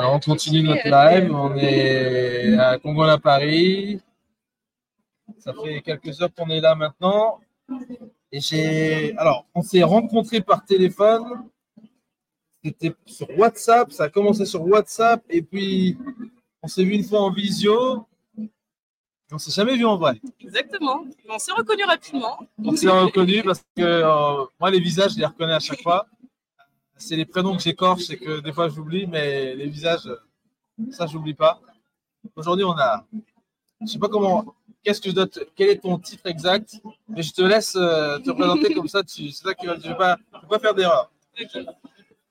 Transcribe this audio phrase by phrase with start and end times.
[0.00, 1.30] Alors, on continue notre live.
[1.30, 4.00] On est à Congo à Paris.
[5.38, 7.38] Ça fait quelques heures qu'on est là maintenant.
[8.32, 9.14] Et j'ai.
[9.18, 11.44] Alors, on s'est rencontrés par téléphone.
[12.64, 13.92] C'était sur WhatsApp.
[13.92, 15.22] Ça a commencé sur WhatsApp.
[15.28, 15.98] Et puis,
[16.62, 18.06] on s'est vu une fois en visio.
[19.30, 20.18] On s'est jamais vu en vrai.
[20.40, 21.04] Exactement.
[21.28, 22.38] On s'est reconnu rapidement.
[22.64, 26.06] On s'est reconnu parce que euh, moi, les visages, je les reconnais à chaque fois.
[27.00, 30.08] C'est les prénoms que j'écorche et que des fois j'oublie, mais les visages,
[30.90, 31.60] ça, j'oublie pas.
[32.36, 33.06] Aujourd'hui, on a.
[33.80, 34.54] Je sais pas comment.
[34.82, 35.40] Qu'est-ce que je dois te...
[35.56, 36.76] Quel est ton titre exact
[37.08, 39.02] Mais je te laisse euh, te présenter comme ça.
[39.02, 39.30] Tu...
[39.30, 39.76] C'est ça qui va.
[39.76, 40.16] Je ne vais pas,
[40.48, 41.10] pas faire d'erreur.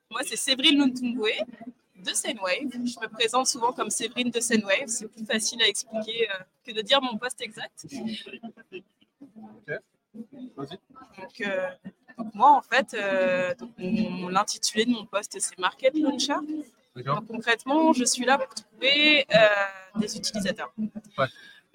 [0.09, 1.29] Moi, c'est Sébril Nuntumbwe
[1.95, 2.71] de Senwave.
[2.71, 4.87] Je me présente souvent comme Séverine de Senwave.
[4.87, 7.85] C'est plus facile à expliquer euh, que de dire mon poste exact.
[7.85, 9.79] Ok.
[10.55, 10.79] Vas-y.
[11.19, 11.69] Donc, euh,
[12.19, 16.35] donc moi, en fait, euh, donc l'intitulé de mon poste, c'est Market Launcher.
[16.95, 17.15] D'accord.
[17.21, 20.71] Donc, concrètement, je suis là pour trouver euh, des utilisateurs.
[21.17, 21.27] Ouais.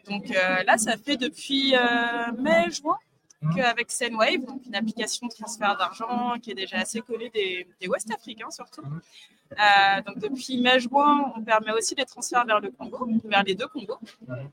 [0.09, 2.97] Donc euh, là, ça fait depuis euh, mai, juin
[3.45, 3.57] Mhm.
[3.57, 7.89] qu'avec Senwave, donc une application de transfert d'argent qui est déjà assez connue des, des
[7.89, 8.83] Ouest africains surtout.
[8.87, 13.55] Euh, donc depuis mai, juin, on permet aussi des transferts vers le Congo, vers les
[13.55, 13.99] deux Congos.
[14.27, 14.51] Mhm.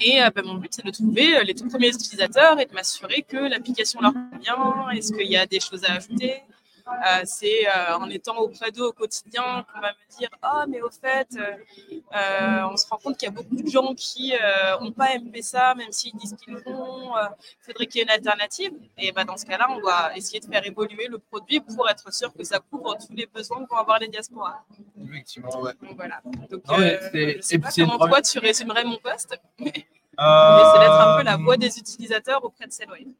[0.00, 2.72] Et euh, ben, mon but, c'est de trouver euh, les tout premiers utilisateurs et de
[2.72, 4.90] m'assurer que l'application leur convient.
[4.90, 6.42] Est-ce qu'il y a des choses à ajouter?
[6.88, 10.80] Euh, C'est euh, en étant auprès d'eux au quotidien qu'on va me dire Ah, mais
[10.80, 14.32] au fait, euh, on se rend compte qu'il y a beaucoup de gens qui
[14.80, 17.10] n'ont pas aimé ça, même s'ils disent qu'ils l'ont.
[17.16, 18.72] Il faudrait qu'il y ait une alternative.
[18.98, 22.12] Et ben, dans ce cas-là, on doit essayer de faire évoluer le produit pour être
[22.12, 24.62] sûr que ça couvre tous les besoins que vont avoir les diasporas.
[25.08, 25.72] Effectivement, ouais.
[25.82, 26.20] Donc voilà.
[26.50, 31.24] Donc, je sais pas comment toi tu résumerais mon poste, mais c'est d'être un peu
[31.24, 33.12] la voix des utilisateurs auprès de Cellwave.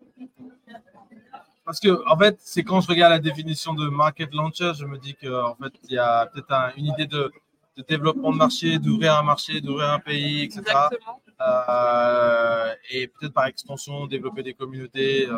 [1.66, 4.98] Parce que, en fait, c'est quand je regarde la définition de market launcher, je me
[4.98, 7.30] dis qu'en fait, il y a peut-être un- une idée de,
[7.76, 10.60] de développement de marché, d'ouvrir un marché, d'ouvrir un pays, etc.
[10.62, 11.20] Exactement.
[11.42, 15.36] Euh, et peut-être par extension, développer des communautés euh,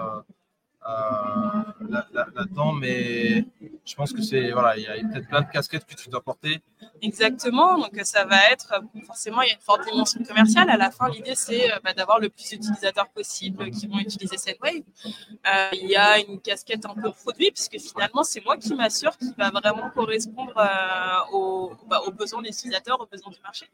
[1.88, 2.72] là-dedans.
[2.72, 3.44] mais
[3.84, 6.22] je pense que c'est, voilà, il y a peut-être plein de casquettes que tu dois
[6.22, 6.60] porter.
[7.00, 7.78] Exactement.
[7.78, 10.69] Donc, ça va être forcément, il y a une forte dimension commerciale.
[10.71, 14.37] À la fin, l'idée, c'est euh, bah, d'avoir le plus d'utilisateurs possible qui vont utiliser
[14.37, 14.82] cette wave.
[15.04, 19.16] Euh, il y a une casquette un peu produit, puisque finalement, c'est moi qui m'assure
[19.16, 23.66] qu'il va vraiment correspondre euh, bah, aux besoins des utilisateurs, aux besoins du marché.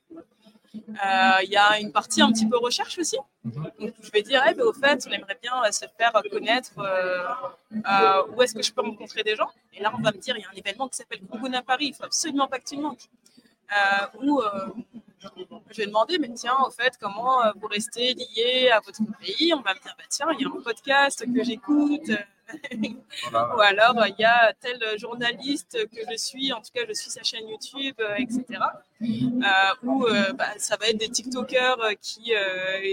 [0.76, 3.16] Euh, il y a une partie un petit peu recherche aussi.
[3.44, 3.70] Mhm.
[3.80, 6.72] Donc, je vais dire, eh ben, au fait, on aimerait bien euh, se faire connaître
[6.78, 9.50] euh, où est-ce que je peux rencontrer des gens.
[9.72, 11.86] Et là, on va me dire, il y a un événement qui s'appelle Congouna Paris,
[11.88, 13.08] il faut absolument pas que tu manques.
[14.22, 14.42] Ou
[15.70, 19.52] je vais demander, mais tiens, au fait, comment vous restez lié à votre pays?
[19.54, 22.10] On va me dire, bah, tiens, il y a un podcast que j'écoute.
[23.31, 23.55] Voilà.
[23.56, 27.10] Ou alors, il y a tel journaliste que je suis, en tout cas, je suis
[27.10, 28.60] sa chaîne YouTube, euh, etc.
[29.03, 29.47] Euh,
[29.82, 32.32] ou euh, bah, ça va être des TikTokers qui,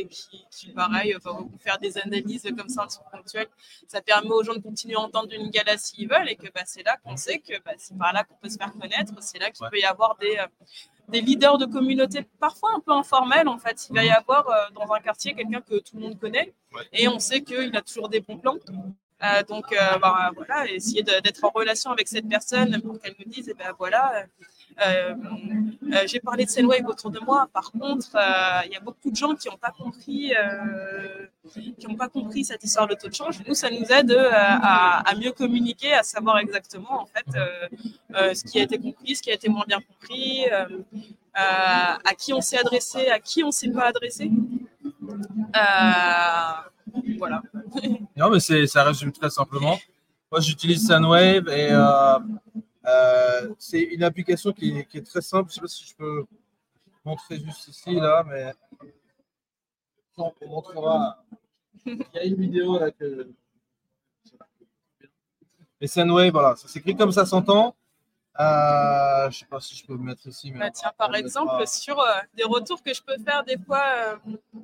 [0.09, 3.47] qui, qui, pareil, vont faire des analyses comme ça, ponctuelles.
[3.87, 6.61] Ça permet aux gens de continuer à entendre une gala s'ils veulent et que bah,
[6.65, 9.13] c'est là qu'on sait que bah, c'est par là qu'on peut se faire connaître.
[9.21, 9.69] C'est là qu'il Ouais.
[9.69, 10.37] peut y avoir des,
[11.09, 13.87] des leaders de communauté, parfois un peu informels en fait.
[13.89, 16.83] Il va y avoir euh, dans un quartier quelqu'un que tout le monde connaît Ouais.
[16.93, 18.55] et on sait qu'il a toujours des bons plans.
[19.23, 23.31] Euh, donc euh, bah, voilà, essayer d'être en relation avec cette personne pour qu'elle nous
[23.31, 24.25] dise, eh ben voilà,
[24.85, 25.13] euh,
[26.07, 27.47] j'ai parlé de Senwave autour de moi.
[27.53, 28.17] Par contre,
[28.65, 30.33] il y a beaucoup de gens qui n'ont pas compris,
[31.53, 33.45] qui pas compris cette histoire de taux de change.
[33.47, 38.63] Nous, ça nous aide à, mieux communiquer, à savoir exactement en fait ce qui a
[38.63, 40.45] été compris, ce qui a été moins bien compris,
[41.35, 44.31] à qui on s'est adressé, à qui on s'est pas adressé.
[47.17, 47.41] Voilà.
[48.15, 49.77] Non, mais c'est, ça résume très simplement.
[50.31, 52.19] Moi, j'utilise Sunwave et euh,
[52.85, 55.49] euh, c'est une application qui est, très simple.
[55.49, 56.25] Je sais pas si je peux
[57.03, 58.53] montrer juste ici, là, mais
[60.17, 61.23] on montrera.
[61.85, 63.31] Il y a une vidéo là que.
[65.79, 67.75] Et Sunwave, voilà, ça s'écrit comme ça s'entend.
[68.41, 70.51] Euh, je sais pas si je peux le mettre ici.
[70.51, 72.05] Mais Bah, tiens, par exemple, sur euh,
[72.35, 74.15] des retours que je peux faire des fois euh,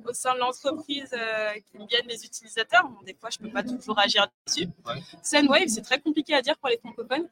[0.06, 3.50] au sein de l'entreprise euh, qui me viennent les utilisateurs, bon, des fois je peux
[3.50, 4.68] pas toujours agir dessus.
[4.86, 5.00] Ouais.
[5.22, 7.28] Sendwave, c'est très compliqué à dire pour les francophones.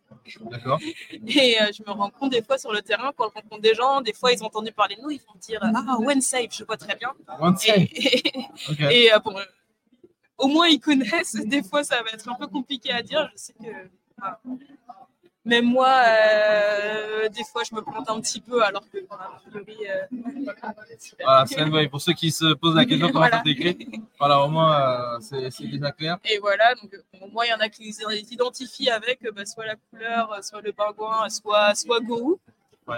[0.50, 0.78] D'accord.
[1.26, 3.75] Et euh, je me rends compte des fois sur le terrain, quand je rencontre des
[3.75, 6.64] gens, des fois ils ont entendu parler de nous, ils vont dire Ah, OneSafe, je
[6.64, 7.12] vois très bien.
[7.40, 8.81] One Et, et, Ok.
[8.81, 9.44] et, euh, bon, euh,
[10.38, 11.34] au moins ils connaissent.
[11.34, 13.28] Des fois, ça va être un peu compliqué à dire.
[13.32, 13.66] Je sais que.
[15.46, 19.76] Même moi, euh, des fois, je me plante un petit peu, alors que, a priori,
[19.88, 20.04] euh,
[21.22, 23.44] Voilà, Sunwave, pour ceux qui se posent la question comment Voilà.
[23.46, 23.72] ça.
[24.19, 26.19] Voilà, au moins, euh, c'est, déjà clair.
[26.25, 26.90] Et voilà, donc
[27.20, 30.60] au moins il y en a qui les identifient avec bah, soit la couleur, soit
[30.62, 32.40] le pingouin, soit, soit Gourou.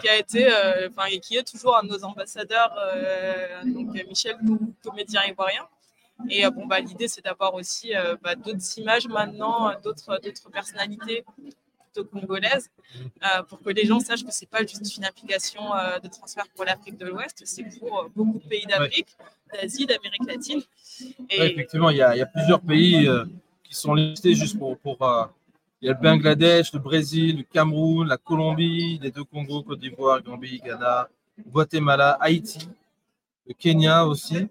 [0.00, 3.88] qui a été, euh, enfin, et qui est toujours un de nos ambassadeurs, euh, donc
[4.08, 4.38] Michel,
[4.82, 5.68] comédien ivoirien.
[6.30, 7.92] Et bon, bah, l'idée, c'est d'avoir aussi
[8.22, 11.26] bah, d'autres images maintenant, d'autres, d'autres personnalités
[11.92, 12.70] plutôt congolaises,
[13.48, 15.62] pour que les gens sachent que c'est pas juste une application
[16.02, 19.16] de transfert pour l'Afrique de l'Ouest, c'est pour beaucoup de pays d'Afrique,
[19.52, 20.62] d'Asie, d'Amérique latine.
[21.30, 21.42] Et...
[21.42, 23.08] effectivement, il y, a, il y, a, plusieurs pays
[23.64, 24.98] qui sont listés juste pour, pour
[25.80, 29.78] il y a le Bangladesh, le Brésil, le Cameroun, la Colombie, les deux Congos, Côte
[29.78, 31.08] d'Ivoire, Gambie, Ghana,
[31.46, 32.68] Guatemala, Haïti,
[33.46, 34.48] le Kenya aussi,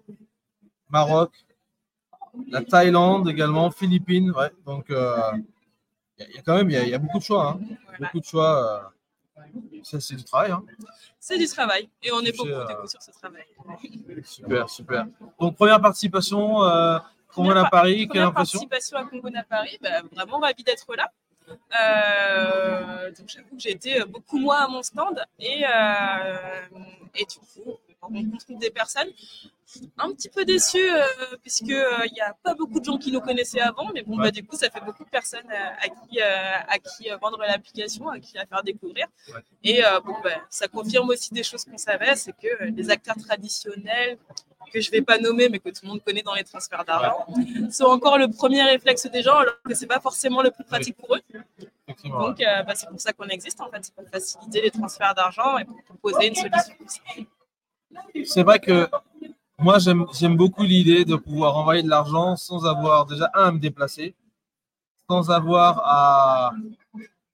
[0.88, 1.32] Maroc,
[2.48, 4.30] la Thaïlande également, Philippines.
[4.30, 5.32] Ouais, donc, euh,
[6.18, 7.50] il y, a quand même il y a, beaucoup de choix.
[7.50, 7.60] Hein.
[7.98, 8.90] Beaucoup de choix.
[9.36, 9.42] Euh,
[9.82, 10.50] ça, c'est du travail.
[10.50, 10.64] Hein.
[11.20, 11.88] C'est du travail.
[12.02, 13.44] Et on est beaucoup euh, sur ce travail.
[14.24, 15.06] Super, super.
[15.38, 16.62] Donc, première participation.
[17.34, 18.60] Congo à Paris, quelle impression?
[18.60, 21.12] participation à Congo à Paris, bah, vraiment ravi d'être là.
[21.80, 26.36] Euh, donc j'avoue que j'ai été beaucoup moins à mon stand et, euh,
[27.14, 27.78] et du coup
[28.10, 29.08] on rencontre des personnes
[29.98, 31.04] un petit peu déçues euh,
[31.42, 34.30] puisque il n'y a pas beaucoup de gens qui nous connaissaient avant mais bon bah
[34.30, 38.34] du coup ça fait beaucoup de personnes à qui à qui vendre l'application à qui
[38.36, 39.06] la faire découvrir.
[39.62, 44.16] Et bon bah, ça confirme aussi des choses qu'on savait c'est que les acteurs traditionnels
[44.72, 46.84] que je ne vais pas nommer, mais que tout le monde connaît dans les transferts
[46.84, 47.26] d'argent,
[47.70, 50.64] sont encore le premier réflexe des gens, alors que ce n'est pas forcément le plus
[50.64, 51.20] pratique pour eux.
[52.04, 55.14] Donc, euh, bah, c'est pour ça qu'on existe, en fait, c'est pour faciliter les transferts
[55.14, 56.74] d'argent et pour proposer une solution.
[58.24, 58.88] C'est vrai que
[59.58, 63.58] moi, j'aime beaucoup l'idée de pouvoir envoyer de l'argent sans avoir déjà, un, à me
[63.58, 64.14] déplacer,
[65.10, 66.52] sans avoir à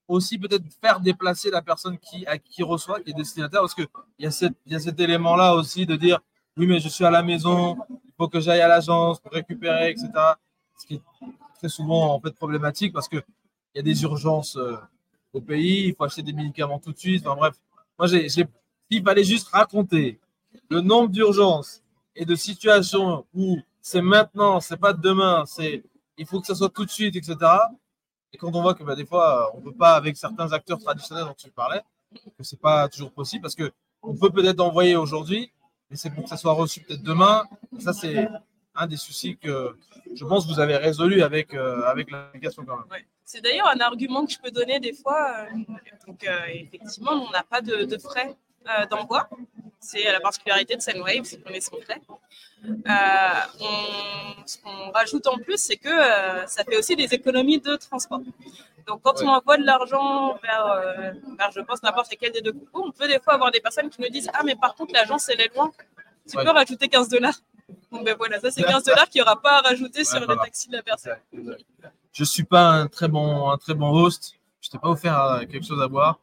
[0.06, 3.86] aussi peut-être faire déplacer la personne qui, à qui reçoit, qui est destinataire, parce qu'il
[4.18, 6.20] y, y a cet élément-là aussi de dire
[6.56, 9.90] oui, mais je suis à la maison, il faut que j'aille à l'agence pour récupérer,
[9.90, 10.08] etc.
[10.78, 11.02] Ce qui est
[11.58, 13.22] très souvent en fait problématique parce qu'il
[13.74, 14.76] y a des urgences euh,
[15.32, 17.26] au pays, il faut acheter des médicaments tout de suite.
[17.26, 17.54] Enfin bref,
[17.98, 18.28] moi, j'ai,
[18.90, 20.20] il fallait juste raconter
[20.70, 21.82] le nombre d'urgences
[22.16, 25.84] et de situations où c'est maintenant, c'est pas demain, c'est
[26.16, 27.36] il faut que ça soit tout de suite, etc.
[28.32, 30.78] Et quand on voit que bah, des fois, on ne peut pas, avec certains acteurs
[30.78, 33.72] traditionnels dont tu parlais, que c'est pas toujours possible parce que
[34.02, 35.50] on peut peut-être envoyer aujourd'hui,
[35.90, 37.44] mais c'est pour que ça soit reçu peut-être demain.
[37.78, 38.28] Ça, c'est
[38.74, 39.76] un des soucis que
[40.14, 43.02] je pense que vous avez résolu avec, euh, avec l'application quand même.
[43.24, 45.46] C'est d'ailleurs un argument que je peux donner des fois.
[45.52, 45.74] Euh,
[46.06, 48.36] donc, euh, effectivement, on n'a pas de, frais
[48.90, 49.28] d'envoi.
[49.86, 52.00] C'est la particularité de Sendwave, c'est qu'on est sans frais.
[54.46, 55.90] ce qu'on rajoute en plus, c'est que
[56.46, 58.20] ça fait aussi des économies de transport.
[58.86, 62.90] Donc, quand on envoie de l'argent vers, je pense, n'importe lequel des deux coups, on
[62.92, 65.42] peut des fois avoir des personnes qui nous disent Ah, mais par contre, l'agence, elle
[65.42, 65.70] est loin.
[66.28, 67.38] Tu peux rajouter 15 dollars.
[67.92, 70.26] Donc, ben voilà, ça, c'est 15 dollars qu'il n'y aura pas à rajouter sur le
[70.26, 71.18] taxi de la personne.
[71.32, 74.34] Je ne suis pas un très bon, un très bon host.
[74.62, 76.18] Je t'ai pas offert euh, quelque chose à boire.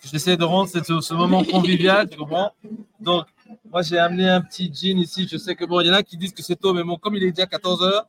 [0.00, 2.52] Que j'essaie de rendre ce, ce moment convivial, tu comprends?
[3.00, 3.26] Donc,
[3.70, 5.26] moi, j'ai amené un petit gin ici.
[5.30, 6.96] Je sais que bon, il y en a qui disent que c'est tôt, mais bon,
[6.96, 8.06] comme il est déjà 14 heures,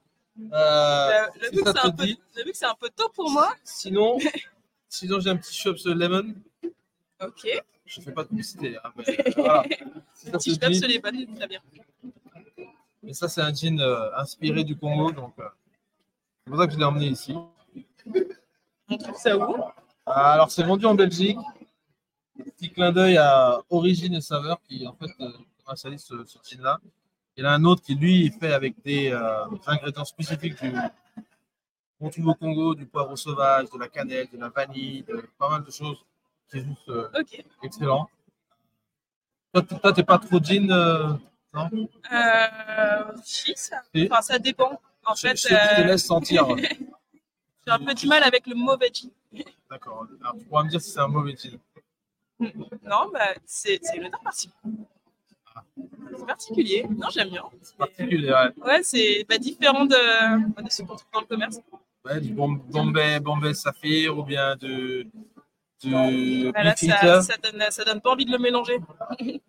[0.53, 1.09] euh,
[1.41, 3.53] le, vu que c'est un, peu tôt pour moi.
[3.63, 4.17] Sinon,
[4.89, 6.35] sinon j'ai un petit Shops Lemon.
[7.21, 7.47] Ok.
[7.85, 8.77] Je ne fais pas de publicité.
[8.83, 8.91] Hein,
[9.35, 9.63] voilà.
[10.33, 11.59] petit Shops Lemon, très bien.
[13.01, 15.11] Mais ça, c'est un jean euh, inspiré du Congo.
[15.11, 15.43] Donc, euh,
[16.45, 17.35] c'est pour ça que je l'ai emmené ici.
[18.89, 19.55] On trouve ça où?
[20.05, 21.37] Ah, Alors, c'est vendu en Belgique.
[22.43, 25.11] Petit clin d'œil à Origine et Saveur qui, en fait,
[25.63, 26.79] commercialise ce, ce jean-là.
[27.37, 30.59] Il y en a un autre qui, lui, est fait avec des euh, ingrédients spécifiques
[30.61, 30.73] du,
[31.99, 35.49] qu'on trouve au Congo, du poivre sauvage, de la cannelle, de la vanille, de, pas
[35.49, 36.03] mal de choses.
[36.47, 37.09] C'est juste euh,
[37.61, 38.09] excellent.
[39.53, 39.61] Toi,
[39.93, 41.13] tu n'es pas trop jean, euh,
[41.53, 41.69] non?
[43.23, 44.81] Si, ça, enfin, ça dépend.
[45.05, 46.47] En je, fait, je te laisse sentir.
[46.57, 49.11] J'ai un peu du mal avec le mauvais jean.
[49.69, 50.07] D'accord.
[50.21, 51.59] Alors, tu pourras me dire si c'est un mauvais jean.
[52.83, 54.49] Non, bah, c'est une autre partie.
[56.17, 56.85] C'est particulier.
[56.89, 57.43] Non, j'aime bien.
[57.61, 58.63] C'est particulier, ouais.
[58.65, 61.59] Ouais, c'est pas différent de, de ce qu'on trouve dans le commerce.
[62.05, 65.05] Ouais, du Bombay, Bombay Saphir ou bien de.
[65.83, 68.79] de voilà, ça, ça, donne, ça donne pas envie de le mélanger.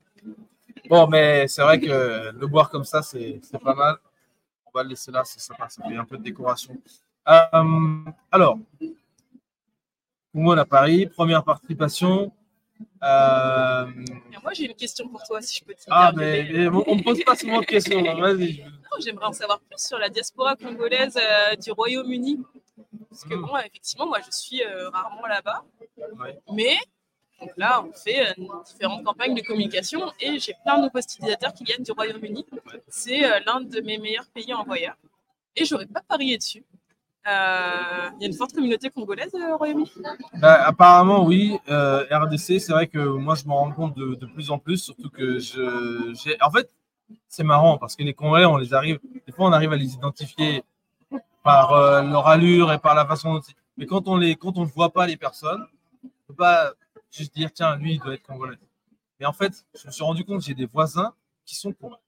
[0.88, 3.96] bon, mais c'est vrai que le boire comme ça, c'est pas mal.
[4.66, 6.76] On va le laisser là, c'est sympa, ça fait un peu de décoration.
[7.28, 8.58] Euh, alors,
[10.34, 12.32] Moumon à Paris, première participation.
[13.02, 13.86] Euh...
[14.42, 17.22] Moi, j'ai une question pour toi, si je peux te Ah, mais, on ne pose
[17.24, 18.02] pas souvent de questions.
[18.02, 18.64] Vas-y.
[19.00, 22.40] J'aimerais en savoir plus sur la diaspora congolaise euh, du Royaume-Uni.
[23.10, 23.42] Parce que, hmm.
[23.42, 25.64] bon, effectivement, moi, je suis euh, rarement là-bas.
[26.52, 26.76] Mais
[27.40, 28.34] donc là, on fait
[28.66, 32.44] différentes campagnes de communication et j'ai plein de nouveaux utilisateurs qui viennent du Royaume-Uni.
[32.88, 34.96] C'est l'un de mes meilleurs pays en voyage.
[35.54, 36.64] Et j'aurais pas parié dessus.
[37.28, 39.90] Euh, il y a une forte communauté congolaise au Royaume-Uni
[40.40, 41.58] bah, Apparemment, oui.
[41.68, 45.10] Euh, RDC, c'est vrai que moi, je m'en rends compte de, plus en plus, surtout
[45.10, 46.14] que je.
[46.14, 46.70] j'ai En fait,
[47.28, 48.98] c'est marrant parce que les Congolais, on les arrive.
[49.26, 50.64] Des fois, on arrive à les identifier
[51.42, 53.40] par euh, leur allure et par la façon dont.
[53.76, 55.64] Mais quand on les, quand on ne voit pas les personnes,
[56.04, 56.72] on peut pas
[57.10, 58.56] juste dire tiens, lui, il doit être congolais.
[59.20, 61.12] Mais en fait, je me suis rendu compte j'ai des voisins
[61.44, 62.00] qui sont congolais.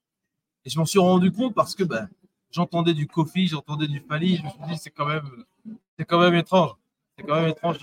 [0.65, 2.09] Et je m'en suis rendu compte parce que ben,
[2.51, 5.45] j'entendais du Kofi, j'entendais du Fali, je me suis dit, c'est quand même,
[5.97, 6.71] c'est quand même étrange.
[7.17, 7.79] C'est quand même étrange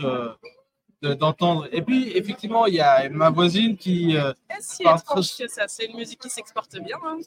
[1.03, 1.69] d'entendre.
[1.73, 4.17] Et puis, effectivement, il y a ma voisine qui.
[4.17, 5.69] Euh, c'est étrange que ça.
[5.69, 6.97] C'est une musique qui s'exporte bien.
[7.05, 7.19] Hein.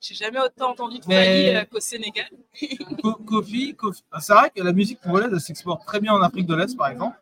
[0.00, 2.28] J'ai jamais autant entendu de Fali euh, qu'au Sénégal.
[3.26, 3.76] Kofi,
[4.18, 7.16] c'est vrai que la musique congolaise, s'exporte très bien en Afrique de l'Est, par exemple.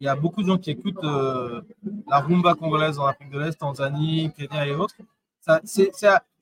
[0.00, 1.60] Il y a beaucoup de gens qui écoutent euh,
[2.08, 4.94] la rumba congolaise en Afrique de l'Est, Tanzanie, Kenya et autres.
[5.64, 5.90] C'est,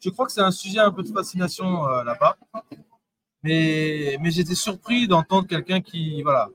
[0.00, 2.36] je crois que c'est un sujet un peu de fascination euh, là-bas.
[3.42, 6.48] Mais, mais j'étais surpris d'entendre quelqu'un qui voilà,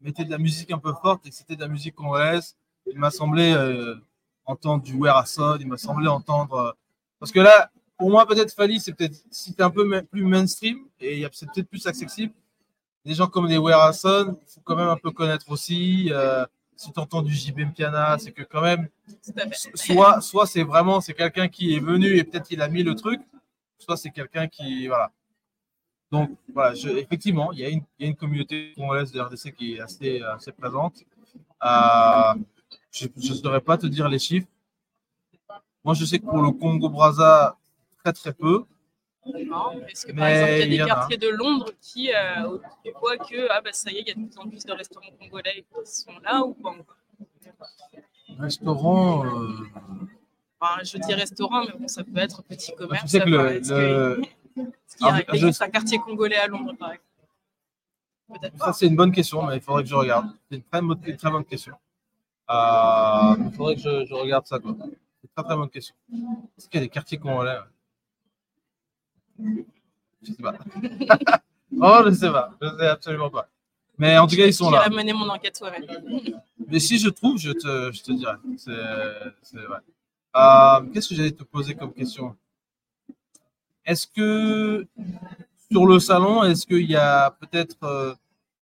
[0.00, 2.56] mettait de la musique un peu forte et que c'était de la musique congolaise.
[2.86, 3.94] Il m'a semblé euh,
[4.44, 6.76] entendre du il m'a semblé entendre.
[7.18, 11.26] parce que là, pour moi, peut-être Fali, c'est peut-être si un peu plus mainstream et
[11.32, 12.34] c'est peut-être plus accessible
[13.04, 16.10] des gens comme les Werason, il faut quand même un peu connaître aussi.
[16.76, 18.88] Si tu entends du JB Piana, c'est que quand même,
[19.74, 22.94] soit, soit c'est vraiment c'est quelqu'un qui est venu et peut-être il a mis le
[22.94, 23.20] truc,
[23.78, 24.88] soit c'est quelqu'un qui.
[24.88, 25.12] Voilà.
[26.10, 29.52] Donc, voilà, effectivement, il y, a une, il y, a une, communauté congolaise de RDC
[29.52, 31.02] qui est assez, assez présente.
[31.64, 32.34] Euh,
[32.92, 34.46] je ne saurais pas te dire les chiffres.
[35.82, 37.56] Moi, je sais que pour le Congo-Braza,
[38.02, 38.64] très très peu.
[39.26, 42.58] Est-ce que par exemple, il y a des quartiers de Londres qui, euh,
[43.00, 44.72] vois que ah, bah, ça y est, il y a de plus en plus de
[44.72, 46.96] restaurants congolais qui sont là ou pas encore?
[48.38, 49.24] Restaurant.
[49.24, 49.66] Euh...
[50.60, 53.02] Enfin, je dis restaurant, mais bon, ça peut être petit bah, commerce.
[53.04, 53.60] Tu sais que le.
[53.60, 55.64] qu'il y a ah, je...
[55.64, 59.84] un quartier congolais à Londres, par exemple Ça, c'est une bonne question, mais il faudrait
[59.84, 60.26] que je regarde.
[60.50, 61.74] C'est une très, bonne, très bonne question.
[62.50, 64.58] Euh, il faudrait que je, je regarde ça.
[64.62, 65.94] C'est une très très bonne question.
[66.58, 67.58] Est-ce qu'il y a des quartiers congolais
[69.38, 70.54] je sais pas.
[71.80, 72.50] oh, je sais pas.
[72.60, 73.48] Je sais absolument pas.
[73.98, 74.88] Mais en tout cas, ils sont là.
[74.88, 75.86] mener mon enquête soi-même.
[76.68, 78.34] Mais si je trouve, je te, je te dirai.
[78.56, 79.78] C'est vrai.
[80.36, 82.36] Euh, Qu'est-ce que j'allais te poser comme question?
[83.84, 84.86] Est-ce que
[85.70, 88.14] sur le salon, est-ce qu'il y a peut-être euh,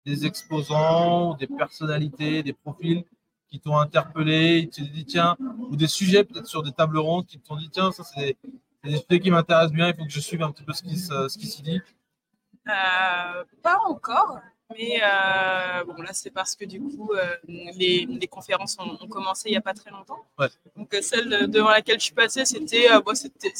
[0.06, 3.04] des exposants, des personnalités, des profils
[3.50, 5.38] qui t'ont interpellé, te dit tiens,
[5.70, 8.36] ou des sujets peut-être sur des tables rondes qui t'ont dit tiens, ça c'est
[8.84, 10.84] a des sujets qui m'intéressent bien, il faut que je suive un petit peu ce
[10.84, 11.82] qui s'y dit.
[12.68, 14.40] Euh, pas encore.
[14.78, 19.50] Mais euh, bon, là, c'est parce que du coup, euh, les, les, conférences ont, commencé
[19.50, 20.26] il n'y a pas très longtemps.
[20.76, 23.52] Donc, celle devant laquelle je suis passée, c'était bon, c'était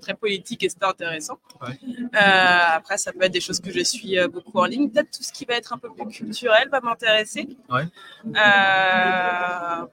[0.00, 1.38] très politique et c'était intéressant.
[2.12, 4.90] après, ça peut être des choses que je suis beaucoup en ligne.
[4.90, 7.48] Peut-être tout ce qui va être un peu plus culturel va m'intéresser.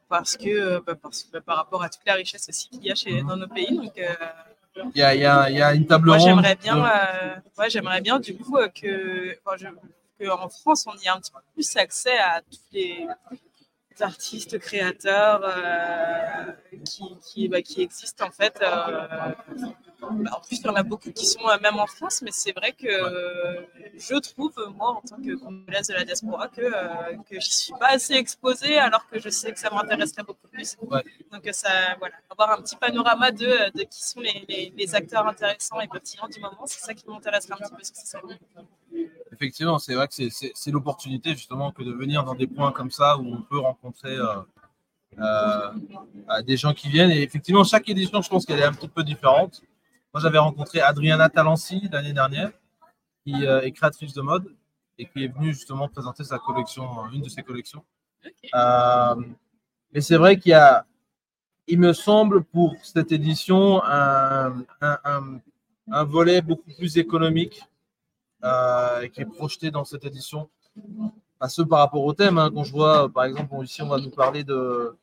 [0.10, 2.96] parce, que, bah, parce bah, par rapport à toute la richesse aussi qu'il y a
[2.96, 3.76] chez, dans nos pays.
[3.76, 4.00] Donc,
[4.96, 6.22] il y, a, il, y a, il y, a, une table ronde.
[6.22, 6.82] J'aimerais bien,
[7.58, 9.68] ouais, j'aimerais bien du coup que, enfin, je,
[10.20, 13.08] qu'en France, on y a un petit peu plus accès à tous les
[14.02, 16.52] artistes, créateurs euh,
[16.86, 18.58] qui, qui, bah, qui, existent en fait.
[18.62, 19.08] Euh,
[20.02, 22.32] bah, en plus, il y en a beaucoup qui sont euh, même en France, mais
[22.32, 22.88] c'est vrai que
[23.98, 26.62] je trouve, moi, en tant que congolaise de la diaspora, que,
[27.24, 30.48] que je ne suis pas assez exposée alors que je sais que ça m'intéresserait beaucoup
[30.48, 30.78] plus.
[31.32, 35.28] Donc, ça, voilà, avoir un petit panorama de, de qui sont les, les, les, acteurs
[35.28, 38.60] intéressants et pertinents du moment, c'est ça qui m'intéresserait un petit peu.
[39.40, 43.18] Effectivement, c'est vrai que c'est l'opportunité justement que de venir dans des points comme ça
[43.18, 44.42] où on peut rencontrer euh,
[45.18, 47.12] euh, des gens qui viennent.
[47.12, 49.62] Et effectivement, chaque édition, je pense qu'elle est un petit peu différente.
[50.14, 52.52] Moi, j'avais rencontré Adriana Talancy l'année dernière,
[53.26, 54.54] qui euh, est créatrice de mode
[54.98, 57.86] et qui est venue justement présenter sa collection, une de ses collections.
[59.94, 60.86] mais c'est vrai qu'il y a,
[61.68, 65.40] il me semble, pour cette édition, un, un,
[65.92, 67.64] un volet beaucoup plus économique
[68.44, 70.50] euh, qui est projeté dans cette édition.
[71.40, 74.00] Pas ce par rapport au thème, hein, quand je vois, par exemple, ici, on va
[74.00, 74.96] nous parler de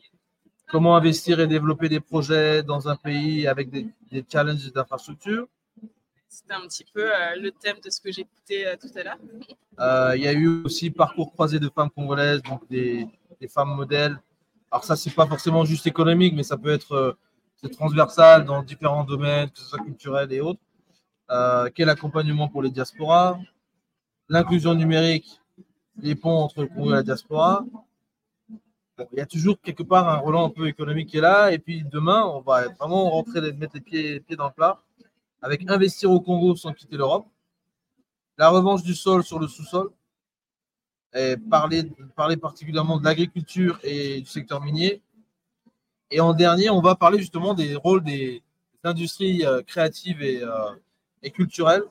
[0.69, 3.87] comment investir et développer des projets dans un pays avec des,
[4.31, 5.47] challenges d'infrastructure.
[6.28, 10.14] C'était un petit peu euh, le thème de ce que j'écoutais euh, tout à l'heure.
[10.16, 13.07] Il y a eu aussi parcours croisé de femmes congolaises, donc des,
[13.40, 14.21] des femmes modèles.
[14.71, 17.16] Alors ça, c'est pas forcément juste économique, mais ça peut être
[17.69, 20.61] transversal dans différents domaines, que ce soit culturel et autres.
[21.30, 23.38] Euh, quel accompagnement pour les diasporas,
[24.28, 25.40] l'inclusion numérique,
[25.99, 27.64] les ponts entre le Congo et la diaspora.
[29.12, 31.52] il y a toujours quelque part un relent un peu économique qui est là.
[31.52, 34.80] Et puis demain, on va vraiment rentrer, mettre les pieds, pieds dans le plat
[35.42, 37.26] avec investir au Congo sans quitter l'Europe.
[38.38, 39.90] la revanche du sol sur le sous-sol,
[41.14, 45.02] et parler, parler particulièrement de l'agriculture et du secteur minier.
[46.11, 48.42] Et en dernier, on va parler justement des rôles des,
[48.85, 50.71] industries euh, créatives et, euh,
[51.26, 51.83] et culturelles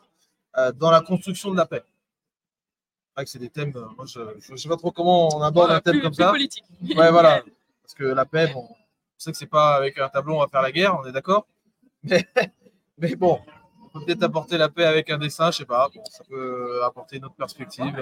[0.57, 1.83] euh, dans la construction de la paix.
[3.25, 4.19] C'est des thèmes, moi, je
[4.51, 6.31] ne sais pas trop comment on aborde un thème comme ça.
[6.31, 6.65] politique.
[6.81, 7.43] Ouais, voilà.
[7.81, 8.75] Parce que la paix, bon, on
[9.17, 11.45] sait que c'est pas avec un tableau on va faire la guerre, on est d'accord.
[12.03, 12.23] Mais,
[12.99, 13.39] mais bon,
[13.81, 15.89] on peut peut-être apporter la paix avec un dessin, je sais pas.
[15.93, 17.95] Bon, ça peut apporter une autre perspective.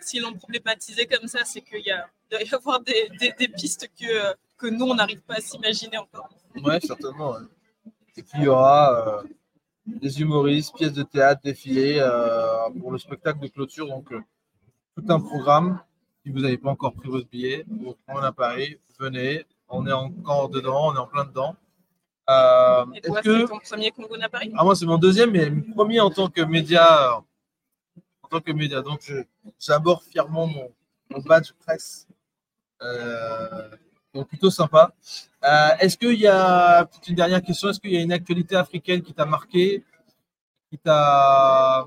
[0.00, 3.48] Si l'on problématisait comme ça, c'est qu'il y a, doit y avoir des, des, des
[3.48, 6.30] pistes que, que nous, on n'arrive pas à s'imaginer encore.
[6.64, 7.32] Ouais, certainement.
[7.32, 7.42] Ouais.
[8.16, 9.22] Et puis il y aura euh,
[10.00, 13.88] des humoristes, pièces de théâtre, défilés euh, pour le spectacle de clôture.
[13.88, 14.20] Donc, euh,
[14.96, 15.80] tout un programme.
[16.24, 19.44] Si vous n'avez pas encore pris votre billet, vous prenez à Paris, venez.
[19.68, 21.54] On est encore dedans, on est en plein dedans.
[22.30, 23.40] Euh, toi, que...
[23.40, 24.52] c'est ton premier Congo à Paris?
[24.56, 27.18] Ah, Moi, c'est mon deuxième, mais premier en tant que média.
[28.22, 28.82] En tant que média.
[28.82, 29.12] Donc,
[29.58, 30.70] j'aborde fièrement mon,
[31.10, 32.06] mon, badge presse.
[34.14, 34.92] Euh, donc, plutôt sympa.
[35.44, 39.02] Euh, Est-ce qu'il y a, une dernière question, est-ce qu'il y a une actualité africaine
[39.02, 39.84] qui t'a marqué,
[40.70, 41.86] qui t'a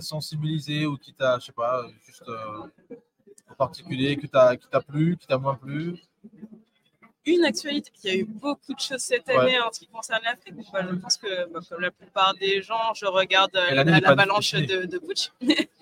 [0.00, 2.96] sensibilisé ou qui t'a, je sais pas, juste euh,
[3.50, 5.96] en particulier, qui t'a plu, qui t'a moins plu?
[7.26, 7.90] Une actualité.
[8.02, 10.54] Il y a eu beaucoup de choses cette année en ce qui concerne l'Afrique.
[10.56, 15.30] je pense que, bah, comme la plupart des gens, je regarde l'avalanche de, de Butch.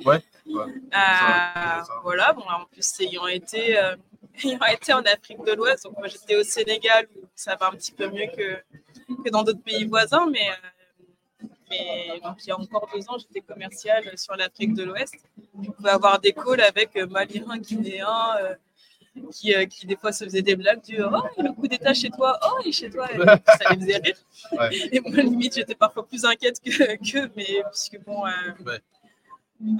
[0.04, 0.22] ouais.
[0.48, 3.96] Euh, voilà, bon, en plus, ayant été, euh,
[4.44, 7.72] ayant été en Afrique de l'Ouest, donc moi j'étais au Sénégal où ça va un
[7.72, 8.56] petit peu mieux que,
[9.22, 13.18] que dans d'autres pays voisins, mais, euh, mais donc, il y a encore deux ans,
[13.18, 15.14] j'étais commercial sur l'Afrique de l'Ouest.
[15.62, 18.56] Je pouvais avoir des calls avec Maliens, Guinéens
[19.32, 22.10] qui, euh, qui, des fois se faisait des blagues du Oh, le coup d'état chez
[22.10, 23.08] toi, oh, il est chez toi.
[23.08, 24.16] ça les faisait rire.
[24.92, 28.26] Et moi, limite, j'étais parfois plus inquiète que, que mais puisque bon.
[28.26, 28.78] Euh,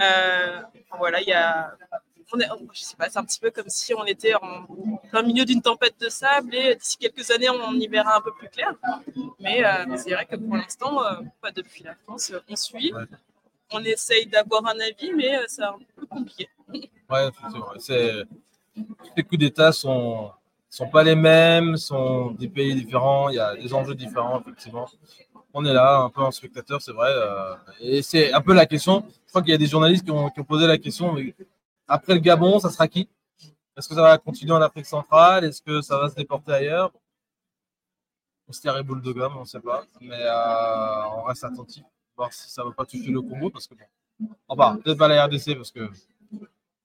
[0.03, 0.63] euh,
[0.97, 1.77] voilà, il y a.
[2.33, 4.67] On est, je sais pas, c'est un petit peu comme si on était en
[5.11, 8.33] plein milieu d'une tempête de sable et d'ici quelques années, on y verra un peu
[8.33, 8.75] plus clair.
[9.41, 9.63] Mais
[9.97, 11.01] c'est vrai que pour l'instant,
[11.41, 12.93] pas depuis la France, on suit.
[13.71, 16.49] On essaye d'avoir un avis, mais c'est un peu compliqué.
[17.11, 17.29] Ouais,
[17.79, 18.25] c'est
[19.17, 20.31] les coups d'État sont
[20.71, 24.87] sont pas les mêmes, sont des pays différents, il y a des enjeux différents, effectivement.
[25.55, 27.11] On est là, un peu en spectateur, c'est vrai.
[27.11, 29.05] Euh, et c'est un peu la question.
[29.27, 31.35] Je crois qu'il y a des journalistes qui ont, posé la question mais
[31.89, 33.09] après le Gabon, ça sera qui?
[33.77, 35.45] Est-ce que ça va continuer en Afrique centrale?
[35.45, 36.93] Est-ce que ça va se déporter ailleurs?
[38.49, 39.85] On boule de gomme, on ne sait pas.
[40.01, 41.85] Mais euh, on reste attentif,
[42.17, 43.51] voir si ça ne va pas toucher le Congo.
[43.51, 45.91] Parce que bon, enfin, peut-être pas la RDC, parce que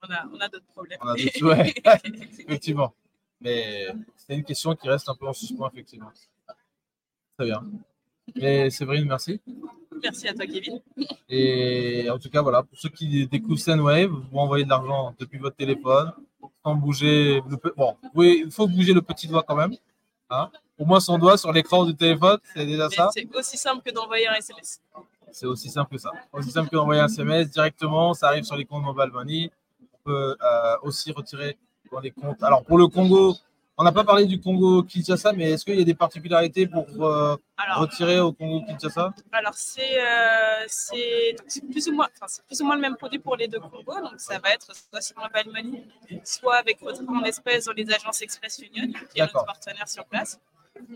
[0.05, 0.99] on a, d'autres problèmes.
[1.01, 1.73] On a d'autres, ouais,
[2.39, 2.93] effectivement.
[3.39, 3.87] Mais
[4.17, 6.11] c'est une question qui reste un peu en suspens, effectivement.
[7.37, 7.63] Très bien.
[8.35, 9.41] Mais Séverine, merci.
[10.01, 10.81] Merci à toi, Kevin.
[11.29, 15.37] Et en tout cas, voilà, pour ceux qui découvrent Sendwave, vous envoyez de l'argent depuis
[15.37, 16.11] votre téléphone,
[16.63, 17.41] sans bouger.
[17.49, 19.73] Le Bon, oui, il faut bouger le petit doigt quand même.
[20.29, 23.09] Hein Au moins son doigt sur l'écran du téléphone, c'est déjà ça.
[23.13, 24.81] C'est aussi simple que d'envoyer un SMS.
[25.31, 26.11] C'est aussi simple que ça.
[26.31, 29.51] Aussi simple que d'envoyer un SMS directement, ça arrive sur les comptes Mobile Money
[30.03, 31.57] peut euh, aussi retirer
[31.91, 32.41] dans les comptes.
[32.43, 33.35] Alors pour le Congo,
[33.77, 36.85] on n'a pas parlé du Congo Kinshasa, mais est-ce qu'il y a des particularités pour
[37.03, 37.35] euh,
[37.75, 39.13] retirer au Congo Kinshasa?
[39.31, 40.65] Alors c'est euh,
[41.71, 42.07] plus ou moins
[42.47, 45.01] plus ou moins le même produit pour les deux Congos, donc ça va être soit
[45.01, 49.21] sur mobile money, soit avec retrait en espèces dans les agences Express Union, qui est
[49.21, 50.39] notre partenaire sur place.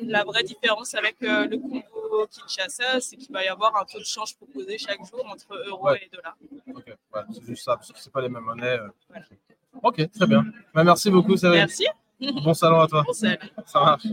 [0.02, 4.06] La vraie différence avec le Congo Kinshasa, c'est qu'il va y avoir un taux de
[4.06, 6.38] change proposé chaque jour entre euros et dollars.
[6.76, 6.96] Ok,
[7.34, 8.80] c'est juste ça, parce que ce pas les mêmes monnaies.
[8.80, 9.20] Euh.
[9.84, 10.46] Ok, très bien.
[10.74, 11.58] Bah, merci beaucoup, Céline.
[11.58, 11.88] Merci.
[12.19, 13.03] Bon salon à toi.
[13.06, 13.38] Bon salon.
[13.65, 14.08] Ça marche.